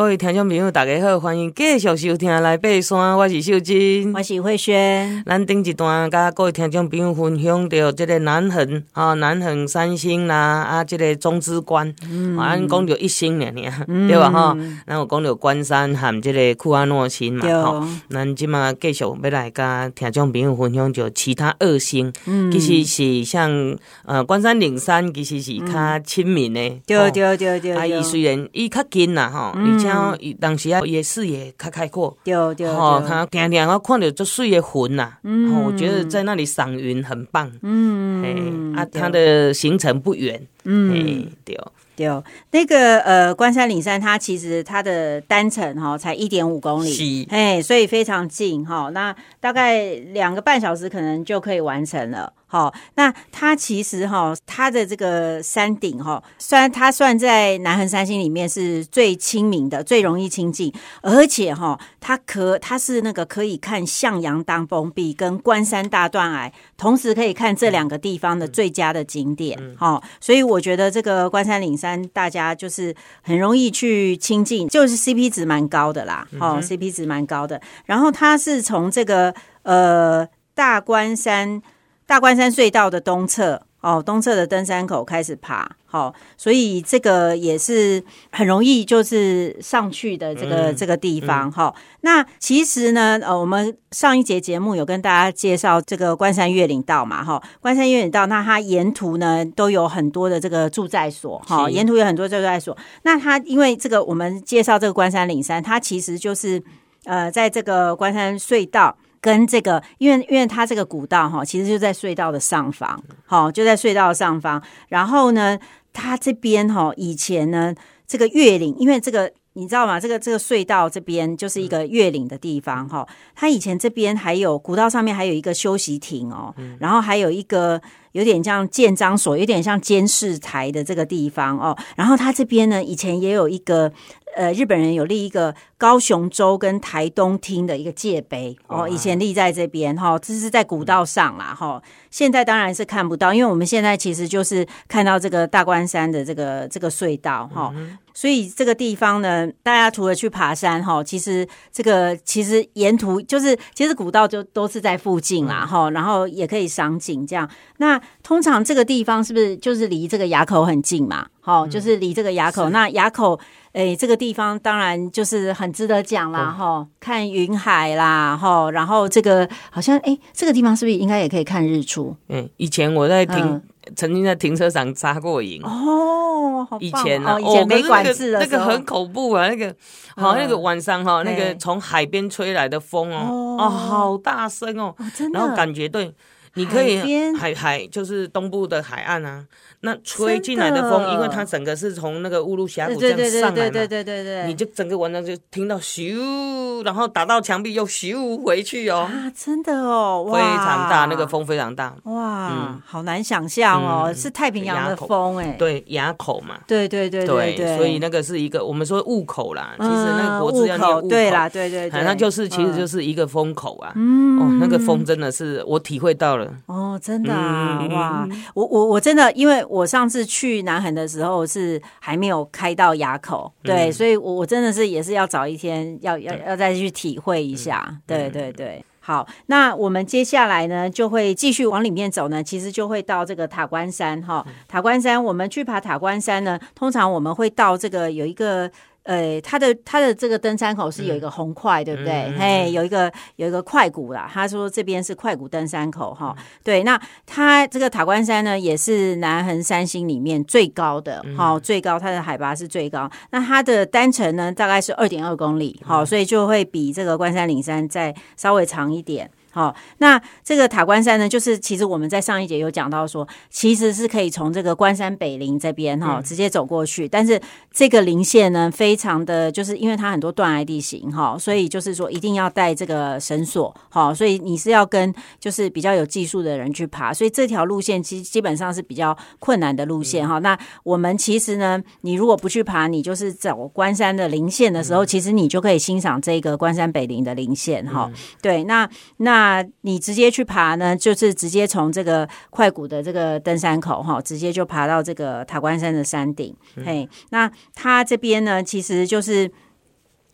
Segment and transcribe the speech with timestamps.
[0.00, 3.18] 各位听众朋友，大家好，欢迎继续收听来爬山。
[3.18, 5.22] 我是秀珍，我是慧萱。
[5.26, 14.30] 咱顶一段甲各位听众朋友分享到这个南横啊，南横三星啦，啊，这个中之关，嗯，咱讲着一星尔尔，嗯、对吧？
[14.30, 23.76] 哈，咱有讲着关山和这个库阿诺星嘛，哈，咱今嘛继续要来甲听众朋友分享就其他二星，嗯，其实是像
[24.06, 29.52] 呃关山岭山，其实是较亲民的，对对对对，啊，伊虽然伊较近啦，哈，
[29.90, 30.18] 嗯。
[30.18, 41.58] 像当时啊，也视野开开阔，对对，吼，他点点我看到就水的云呐，嗯，我觉得在那里赏云很棒，嗯，啊，它的行程不远，嗯，对。
[41.96, 42.08] 对，
[42.52, 49.84] 那个呃，关山岭山，它其实它的单程哈才一点五公里，哎，所以非常近哈，那大概
[50.14, 52.32] 两个半小时可能就可以完成了。
[52.50, 69.56] 好，那它其实哈，它的这个山顶哈，虽然它算在南横三星里面是最亲民的、最容易亲近，而且哈，它可它是那个可以看向阳当风壁跟关山大断崖，同时可以看这两个地方的最佳的景点。
[69.78, 76.26] 好，所以我觉得这个关山岭山大家就是很容易去亲近，就是 CP 值蛮高的啦。
[76.40, 77.62] 哦，CP 值蛮高的。
[77.86, 81.62] 然后它是从这个呃大关山。
[82.10, 91.74] 大关山隧道的东侧哦，东侧的登山口开始爬，好、哦，所以这个也是很容易就是上去的这个、嗯、这个地方哈、嗯哦。
[92.00, 102.76] 那其实呢，呃，我们上一节节目有跟大家介绍这个关山越岭道嘛，哈、哦，关山越岭道，那它沿途呢都有很多的这个住在所，哈、哦，沿途有很多住在所。
[103.04, 106.60] 那它因为这个我们介绍这个关山岭山，它其实就是
[107.04, 108.96] 呃，在这个关山隧道。
[109.20, 114.62] 跟这个，因为因为它这个古道哈，其实就在隧道的上方，好，就在隧道的上方。
[114.88, 115.58] 然后呢，
[115.92, 117.74] 它这边哈，以前呢，
[118.06, 120.00] 这个月岭，因为这个你知道吗？
[120.00, 123.06] 这个这个隧道这边就是一个月岭的地方哈。
[123.34, 127.80] 它以前这边还有古道上面还有一个休息亭哦，然后还有一个
[128.12, 131.76] 有点像建章所，有点像监视台的这个地方哦。
[131.94, 133.92] 然后它这边呢，以前也有一个。
[134.36, 141.82] 呃，日本人有立一个高雄州跟台东厅的一个界碑哦，以前立在这边哈，这是在古道上啦哈。
[142.10, 147.72] 现在当然是看不到，因为我们现在其实就是看到这个大关山的这个这个隧道哈，
[148.12, 157.48] 所以这个地方呢，大家除了去爬山哈，其实这个其实沿途就是其实古道就都是在附近啦哈，然后也可以赏景这样。
[157.78, 161.26] 那通常这个地方是不是就是离这个垭口很近嘛？
[161.40, 163.36] 好，就是离这个垭口，那垭口。
[163.72, 166.88] 哎、欸，这个地方当然就是很值得讲啦，哈、哦！
[167.00, 168.70] 看云海啦，哈！
[168.70, 172.16] 然后这个好像，哎、欸，这个地方是不是应该也可以看日出？
[172.28, 173.62] 嗯，以前我在停，嗯、
[173.94, 179.74] 曾经在停车场扎过营哦，好棒以前呢、以前没管制的、哦那个，那个很恐怖啊，那个
[180.16, 186.12] 好像那个晚上哈，那个从海边吹来的风哦，哦，好大声哦，哦真的，然后感觉对，
[186.54, 187.00] 你可以
[187.34, 189.44] 海海就是东部的海岸啊。
[189.82, 199.08] 那吹进来的风，因为它整个是从那个乌鲁峡谷这样上来嘛，对对对对对对，你就整个晚上就听到咻，然后打到墙壁又咻回去哦。
[199.10, 201.96] 啊，真的哦，非常大，那个风非常大。
[202.02, 205.56] 哇，嗯，好难想象哦，是太平洋的风哎。
[205.58, 206.58] 对，垭口嘛。
[206.66, 211.08] 对对对对对，所以那个是一个我们说雾口啦，其实那个国字要念雾口。
[211.08, 213.92] 对啦，对对对，它就是其实就是一个风口啊。
[213.96, 216.39] 嗯，哦，那个风真的是我体会到了。
[216.66, 219.64] 哦，真的啊，哇，我我我真的因为。
[219.70, 228.84] 我上次去南横的时候是还没有开到垭口，对，嗯、所以我我真的是也是要找一天要要要再去体会一下，嗯、对对对。
[228.98, 234.44] 好，那我们接下来呢就会继续往里面走呢，其实就会到这个塔关山哈。
[234.66, 238.70] 塔关山，我们去爬塔关山呢，通常我们会到这个有一个。
[239.10, 242.12] 呃，它的它的这个登山口是有一个红块，嗯、对不对？
[242.28, 244.30] 嗯、嘿，有一个有一个快谷啦。
[244.32, 246.32] 他说这边是快谷登山口哈。
[246.38, 253.10] 嗯、对，那它这个塔关山呢，也是南横三星里面最高的，好、嗯，最高它的海拔是最高。
[253.32, 259.28] 那它的单程呢，大概是二点二公里，好、嗯，所以就会比这个关山岭山再稍微长一点。
[259.52, 267.40] 好，那这个塔关山呢，就是其实我们在上一节有讲到说，其实是可以从这个关山北林这边哈、嗯、直接走过去，但是
[267.72, 280.38] 这个林线呢，非常的就是因为它很多断崖地形哈，所以就是说一定要带这个绳索哈，所以你是要跟就是比较有技术的人去爬，所以这条路线其实基本上是比较困难的路线哈。
[280.38, 288.08] 嗯、那我们其实呢，你如果不去爬，你就是走关山的林线的时候，嗯、其实你就可以欣赏这个关山北林的林线哈。
[288.08, 289.39] 嗯、对，那那。
[289.40, 296.54] 那你直接去爬呢，就是直接从这个快谷的这个登山口哈，直接就爬到这个塔关山的山顶。
[296.84, 299.50] 嘿，那它这边呢，其实就是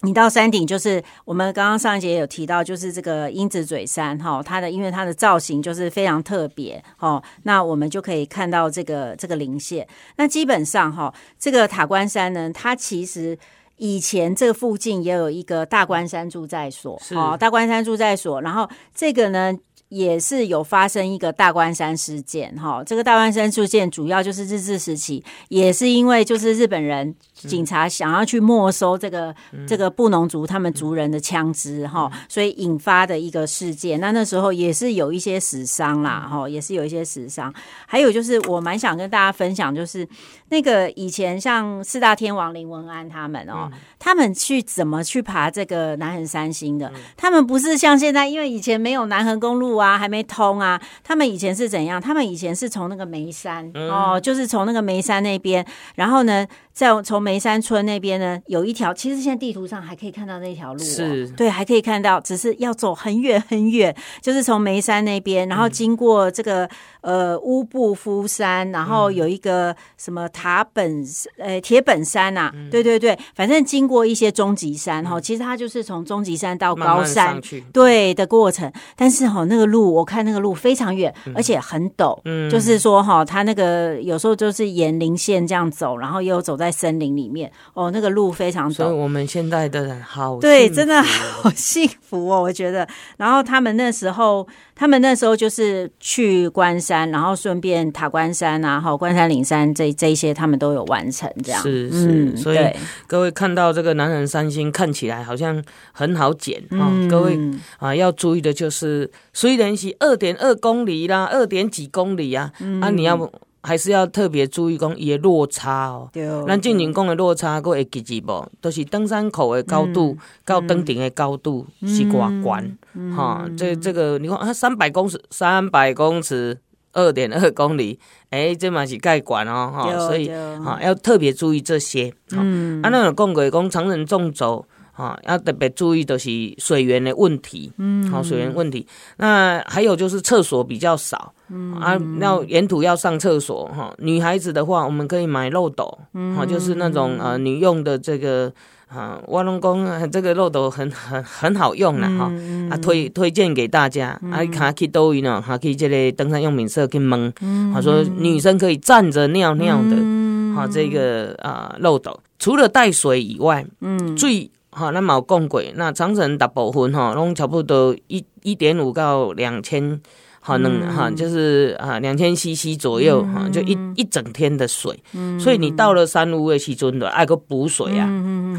[0.00, 9.86] 你到山顶，就是我们刚刚上一节有提到，就是这个鹰子嘴山哈，它的因为它的造型就是非常特别哦，那我们就可以看到这个这个零线。
[10.16, 13.38] 那基本上哈，这个塔关山呢，它其实
[13.76, 19.56] 以前这附近也有一个大关山住在所，哦，大关山住在所，然后这个呢。
[19.88, 27.14] 也是有发生一个大关山事件，哈，这个大关山事件主要就是日治时期，也是因为就是日本人
[27.46, 34.00] 警察想要去没收这个、嗯、这个布农族他们族人的枪支，哈、嗯，所以引发的一个事件。
[34.00, 37.54] 那那时候也是有一些死伤啦，哈，也是有一些死伤。
[37.87, 40.08] 还有就是我蛮想跟大家分享，就是
[40.48, 46.88] 那个以前像四大天王林文安他们哦，嗯、他们去怎么去爬这个南横三星的？
[46.88, 49.76] 嗯、他们不是像现在，因为以前没有南横公路。
[49.76, 50.81] 啊，还没通啊！
[51.04, 52.00] 他们以前是怎样？
[52.00, 55.62] 他们以前是从那个眉山、嗯、哦，就是从那个眉山那边，
[55.96, 61.28] 然后呢，再从梅山村那边呢，有一条，其实现在地图上还可以看到那条路、哦，是。
[61.32, 66.64] 对，还可以看到，只是要走很远很远，就是从梅山那边，然后经过这个。
[66.64, 66.70] 嗯
[67.06, 71.04] 呃，乌布夫山，然后有一个什么塔本，
[71.38, 78.72] 呃，铁本山呐、啊，嗯、对对对，反正经过一些终极山哈，嗯、其实它就是从终极山到高山，慢慢对的过程。
[78.96, 88.74] 但是哈，那个路我看那个路非常远，嗯、而且很陡，嗯，就是说哈，它那个有时候就是沿林线这样走，然后又走在森林里面，哦，那个路非常陡。
[88.74, 92.86] 所以我们现在的人好，对，真的好幸福哦，我觉得。
[93.16, 94.46] 然后他们那时候。
[94.78, 101.62] 他们那时候就是去关山，然后顺便塔关山啊，好关山岭山这这一些，他们都有完成这样。
[101.62, 102.58] 是是，嗯、所以
[103.06, 107.40] 各位看到这个南人三星看起来好像很好捡啊，嗯、各位
[107.78, 113.32] 啊要注意的就是，虽然是二点二公里啦，二点几公里啊，嗯、啊你要。
[113.66, 116.08] 还是要特别注意讲伊的落差哦。
[116.12, 116.24] 对。
[116.46, 118.48] 咱进行讲的落差，各会记住无？
[118.60, 122.78] 都是登山口的高度，到登顶的高度是寡关。
[123.16, 126.60] 哈，这这个你看啊，三百公尺，三百公尺，
[126.92, 127.98] 二点二公里，
[128.30, 129.72] 哎，这嘛是盖管哦。
[129.74, 130.28] 哈，所以
[130.64, 132.14] 哈要特别注意这些。
[132.30, 132.80] 嗯。
[132.82, 134.64] 啊，那有讲过讲长人纵走。
[134.96, 138.87] 啊，要特别注意的是水源的问题，嗯，好，水源问题。
[139.19, 143.94] 那还有就是厕所比较少，嗯啊，要沿途要上厕所哈。
[143.98, 148.50] 女孩子的话，我们可以买漏斗，嗯，好，就是那种呃女用的这个
[148.88, 152.32] 啊，挖龙宫这个漏斗很很很好用了哈，
[152.70, 157.32] 啊推推荐给大家，啊，卡去抖音呢，还可以这类登山用品社去问，
[157.75, 170.00] 他说女生可以站着尿尿的，好，这个啊漏斗除了带水以外，嗯，最哈，那冇讲过，那长城大部分哈，拢差不多一一点五到两千，
[170.40, 178.06] 哈能哈，就是啊两千 CC 左右哈，嗯、就一一整天的水，嗯、所以你到了山屋的时阵，就爱个补水啊，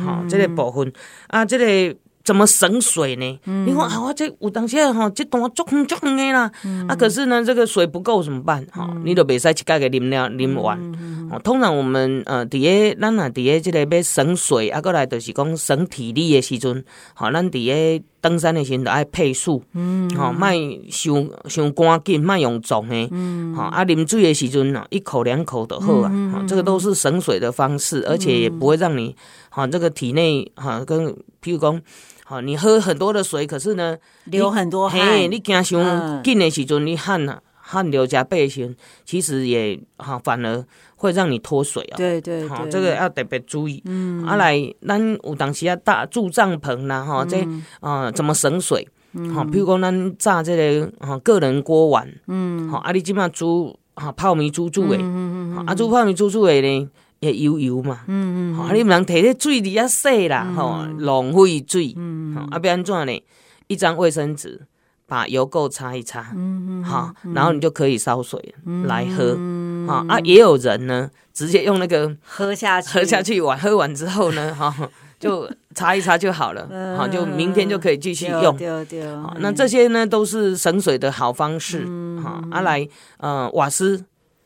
[0.03, 0.91] 好、嗯，这个部分。
[1.27, 1.95] 啊，这个。
[2.27, 3.39] 怎么省水呢？
[3.45, 6.51] 嗯、你看啊，我这有当时哈，这段足远足远的啦。
[6.65, 8.67] 嗯、啊，可是呢，这个水不够怎么办？
[8.69, 10.77] 哈、嗯，你都别使去盖个啉了啉完。
[10.77, 16.83] 哦嗯、通常我们呃，底下咱啊，底下这个要省水啊，过来就是讲省体力的时阵，
[17.13, 20.57] 好，咱底下登山的时阵都爱配速，嗯，好，卖
[20.89, 29.15] 伤伤赶紧，卖用重的，嗯，好，啊，啉水的时阵呢，一口两口就好啊，嗯、这个都是省水的方式，而且也不会让你，
[29.47, 31.07] 好，这个体内哈，跟
[31.41, 31.81] 譬如讲。
[32.29, 34.99] 好，你喝很多的水，可是呢，流很多汗。
[35.31, 38.75] 你惊想紧的时阵，你汗啊，汗流浃背时，
[39.05, 40.61] 其实也哈，反而
[40.97, 41.95] 会让你脱水啊。
[41.95, 43.81] 对对，好，这个要特别注意。
[43.85, 47.47] 嗯，啊来，咱有当时啊搭住帐篷啦，哈，这
[47.79, 48.85] 啊怎么省水？
[49.33, 56.89] 好，譬如讲咱炸这个哈个人锅碗，嗯，好，啊你即马煮啊泡面煮煮诶，嗯嗯啊煮泡面煮煮诶呢。
[57.19, 63.19] 也油油嘛，嗯嗯，啊，你不能摕咧水里啊洗啦，吼，浪费水，嗯，啊，要安怎呢？
[63.67, 64.61] 一张卫生纸
[65.07, 68.53] 把油垢擦一擦，嗯嗯，好，然后你就可以烧水
[68.85, 69.35] 来喝，
[69.87, 74.73] 啊啊，也有人呢，直接用那个喝下去，喝下去完，喝完之后呢， 哈，
[75.19, 79.01] 就擦一擦就好了，好，就明天就可以继续用，对对，
[79.39, 81.83] 那这些呢都是省水的好方式，
[82.23, 84.05] 哈，啊来，呃，瓦斯，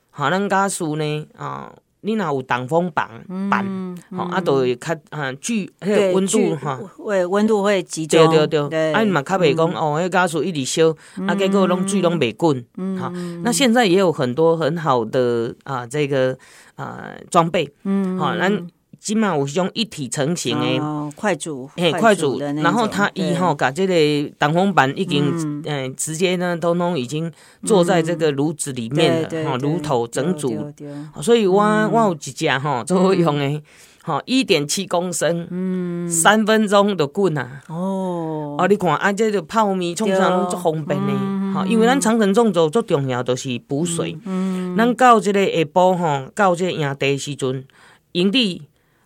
[0.10, 1.74] 好，咱家属呢，啊。
[2.02, 3.10] 你若有挡风板
[3.50, 8.28] 板，好啊，都会较啊，聚迄个温度哈，会温度会集中。
[8.30, 10.96] 对对对，啊，你嘛较袂讲哦，迄家属一直烧，
[11.28, 12.66] 啊，结果拢水拢袂滚。
[13.00, 13.12] 好，
[13.44, 16.38] 那现在也有很多很好的啊，这个
[16.76, 18.68] 啊装备，嗯，好，咱。
[19.02, 27.32] 起码有种一体成型的快煮，嘿，快煮，然后它以后把这个挡风板已经，嗯，直接呢都弄已经
[27.64, 30.72] 坐在这个炉子里面了，哈，炉头整组。
[31.20, 33.64] 所以我我有一只哈，最好用的，
[34.04, 37.64] 吼，一点七公升，嗯，三分钟就滚啊！
[37.70, 41.12] 哦，啊，你看啊，这个泡面冲上拢足方便的，
[41.56, 47.66] 哈、嗯，因为咱长程纵走最重要就是补水，嗯，咱到这个下晡吼，到这个营地时阵，
[48.12, 48.62] 营地。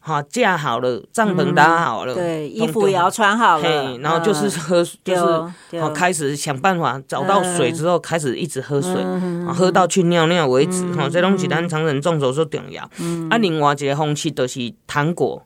[0.08, 12.88] 好架好了，帐篷搭好了，嗯、对，衣服也要穿好了，嘿，然后就是喝，嗯、就是好开始想办法找到水之后，开始一直喝水，嗯、喝到去尿尿为止，哈、嗯，这东西咱长程纵走最重要。
[13.00, 15.42] 嗯、啊，另外一个风气就是糖果。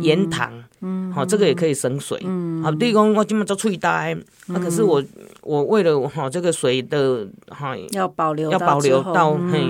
[0.00, 0.52] 盐糖，
[1.14, 2.18] 好，这个也可以省水。
[2.62, 4.16] 好，比如讲我今麦做脆呆，
[4.48, 5.02] 啊，可是我
[5.42, 9.60] 我为了哈这个水的哈要保留要保留到嘿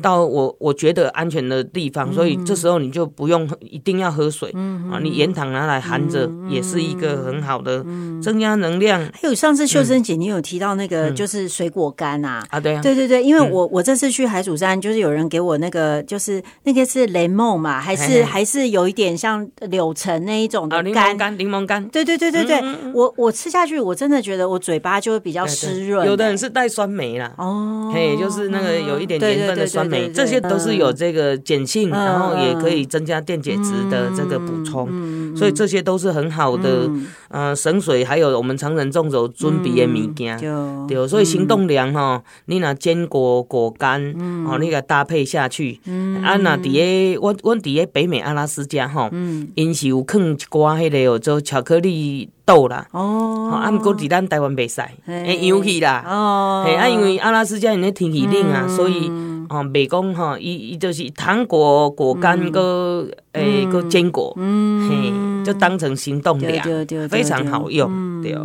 [0.00, 4.50] 到我我觉得安全的地方，所以这时候你就不用一定要喝水。
[4.90, 7.84] 啊，你盐糖拿来含着也是一个很好的
[8.22, 9.00] 增加能量。
[9.12, 12.42] 还有上次秀珍姐你有提到那个就是水果干啊。
[12.50, 19.47] 啊对对对对，因为我我这次去海主山就是有人给我那个就是那个是雷梦嘛，还是还是有一点像。
[19.68, 22.60] 柳橙那一种的干，柠檬干，柠檬干，对对对对对，
[22.92, 26.06] 我我吃下去，我真的觉得我嘴巴就会比较湿润。
[26.06, 36.88] 有的人是带酸梅啦，哦，嘿，就是那个有一点盐分的酸梅，这些都是有这个碱性，然后也可以增加电解质的这个补充，所以这些都是很好的，
[37.28, 40.38] 呃，省水，还有我们长程纵走准备的物件，
[40.86, 44.02] 对，所以行动粮哈，你拿坚果果干，
[44.46, 45.80] 哦，你给它搭配下去，
[46.22, 49.10] 啊，那底下我我底下北美阿拉斯加哈，
[49.54, 52.86] 因是有放一寡迄个哦，做巧克力豆啦。
[52.92, 56.04] 哦，啊，毋过伫咱台湾袂使，会氧气啦。
[56.06, 59.10] 哦，嘿，啊，因为阿拉斯加因咧天气冷啊，所以
[59.48, 66.62] 哦，袂讲吼，伊伊就是糖果、果干个诶个坚果，嘿，就当成行动粮，
[67.08, 68.36] 非常好用，对。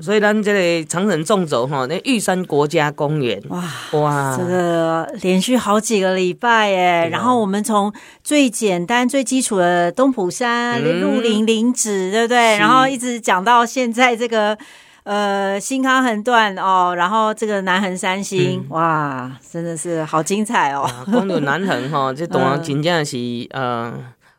[0.00, 7.92] 所以咱这个长城纵走吼，那玉山国家公园，哇哇，这个连续好几个礼拜耶，然后我们从
[8.24, 12.58] 最简单、最基础的东埔山、鹿林林子，对不对？
[12.58, 14.58] 然后一直讲到现在这个。
[15.06, 20.84] 呃，新康横断哦，然后这个南横三星，嗯、哇，真的是好精彩哦！
[21.12, 23.16] 光有南横哈，这当然真正是
[23.50, 23.94] 呃。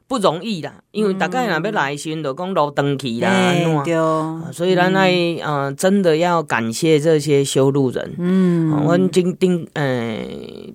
[0.08, 3.30] 不容易啦，因为大概若要来时，就讲路断去啦，
[3.84, 3.94] 对，
[4.54, 5.12] 所以咱来
[5.44, 8.16] 呃，真的要感谢这些修路人。
[8.18, 10.18] 嗯，我顶顶呃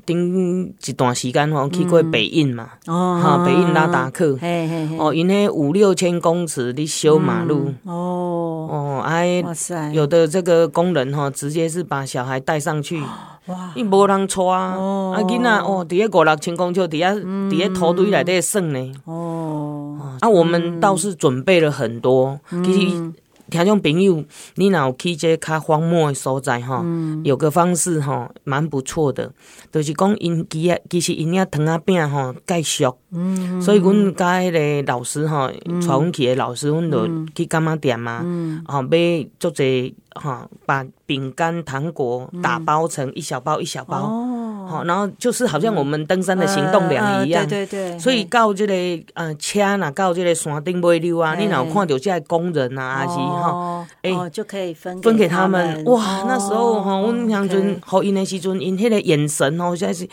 [0.05, 8.69] 顶一段时间吼去过北印嘛，哦，哈，北印拉达克，嘿嘿嘿，哦，因为五六千公尺的修马路，哦。
[8.71, 13.03] 哦，哎，哇塞，有的这个工人哈，直接是把小孩带上去。
[13.47, 13.73] 哇！
[13.75, 14.77] 伊无人带啊，
[15.15, 18.93] 啊囡仔哦，伫咧五六千公尺，伫咧伫咧土堆内底耍呢。
[19.05, 22.39] 哦，啊，我们倒是准备了很多。
[22.65, 23.13] 其实
[23.53, 26.83] 听众朋友，你若有去这较荒漠的所在哈，
[27.23, 29.31] 有个方式吼，蛮不错的，
[29.71, 32.97] 就是讲因其啊，其实因遐糖仔饼吼介俗。
[33.11, 38.25] 嗯，所以阮甲迄个老师吼，带阮去的老师，阮就去柑仔店嘛，
[38.67, 38.89] 吼买
[39.39, 39.93] 足侪。
[40.15, 44.13] 吼，把饼干、糖果打包成一小包一小包，
[44.67, 47.99] 好，然后就是好像我们登山的行动量一样，对对对。
[47.99, 48.75] 所以到这个
[49.15, 55.85] 呃车呐，到这个山顶买溜啊，你哪有看到这些工人啊，还是哈，哎，就可以分分给他们。
[55.85, 60.09] 哇，那时候哈，我乡村好因的时阵，因迄个眼神哦，实在是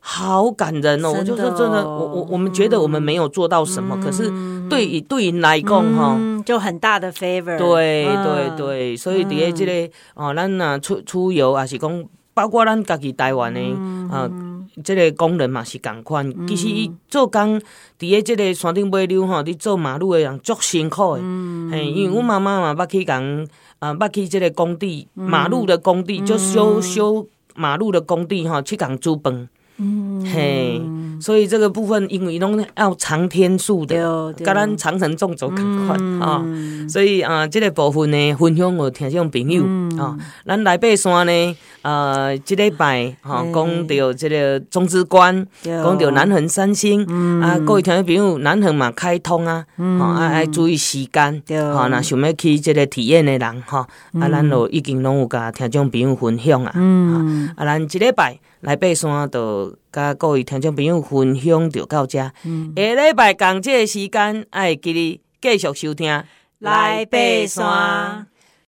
[0.00, 1.12] 好感人哦。
[1.12, 4.30] 我就说真的，我我我们觉得我们没有做到什么，可是
[4.68, 6.18] 对于对于来讲哈。
[6.44, 13.60] 就很大的 favor，对对对，所以底下这个哦，咱呐出出游啊是讲，包括咱家己台湾的
[14.10, 14.30] 啊，
[14.82, 16.46] 这个工人嘛是共款。
[16.46, 17.62] 其实伊做工伫
[17.98, 21.22] 咧即个山顶买溜吼，你做马路的人足辛苦的。
[21.70, 23.46] 嘿，因为阮妈妈嘛捌去共
[23.78, 29.48] 啊，捌去即个工地马路的工地，就修修马路的工地吼，去共煮饭。
[29.82, 30.80] 嗯，嘿。
[31.20, 36.44] 所以这个部分，因为拢要长天数的，跟咱长城纵走同款啊。
[36.88, 39.62] 所以啊，这个部分呢，分享我听众朋友
[40.02, 47.04] 啊，咱来爬山呢，呃，这礼拜哈，讲到这个中之关，讲到南横三星
[47.40, 51.40] 啊，各位听众朋友，南横嘛开通啊，啊，爱注意时间，
[51.72, 53.86] 哈，那想要去这个体验的人哈，
[54.18, 56.72] 啊，咱就已经拢有甲听众朋友分享啊，
[57.56, 59.76] 啊，咱这礼拜来爬山就。
[59.92, 66.24] 甲各位听众朋友分享就到这，下礼拜同这个时间，爱记哩继续收听
[66.60, 68.26] 来爬山。